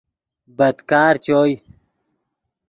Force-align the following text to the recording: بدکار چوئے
بدکار 0.57 1.13
چوئے 1.23 1.55